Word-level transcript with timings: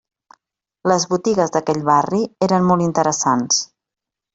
Les 0.93 1.05
botigues 1.11 1.55
d'aquell 1.57 1.85
barri 1.93 2.25
eren 2.49 2.69
molt 2.73 2.89
interessants. 2.91 3.67